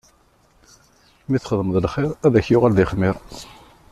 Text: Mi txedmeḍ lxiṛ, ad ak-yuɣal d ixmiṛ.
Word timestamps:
Mi 1.29 1.37
txedmeḍ 1.39 1.75
lxiṛ, 1.85 2.11
ad 2.25 2.33
ak-yuɣal 2.39 2.73
d 2.75 2.79
ixmiṛ. 2.83 3.15